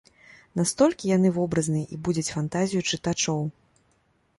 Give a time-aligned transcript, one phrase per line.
[0.59, 3.41] Настолькі яны вобразныя і будзяць фантазію чытачоў.